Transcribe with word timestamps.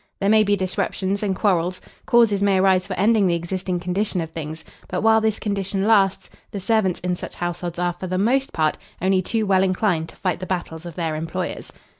There 0.19 0.29
may 0.31 0.43
be 0.43 0.55
disruptions 0.55 1.21
and 1.21 1.35
quarrels; 1.35 1.79
causes 2.07 2.41
may 2.41 2.57
arise 2.57 2.87
for 2.87 2.95
ending 2.95 3.27
the 3.27 3.35
existing 3.35 3.79
condition 3.79 4.19
of 4.19 4.31
things; 4.31 4.65
but 4.87 5.01
while 5.03 5.21
this 5.21 5.37
condition 5.37 5.85
lasts, 5.85 6.27
the 6.49 6.59
servants 6.59 6.99
in 7.01 7.15
such 7.15 7.35
households 7.35 7.77
are, 7.77 7.93
for 7.93 8.07
the 8.07 8.17
most 8.17 8.51
part, 8.51 8.79
only 8.99 9.21
too 9.21 9.45
well 9.45 9.61
inclined 9.61 10.09
to 10.09 10.15
fight 10.15 10.39
the 10.39 10.47
battles 10.47 10.87
of 10.87 10.95
their 10.95 11.15
employers. 11.15 11.71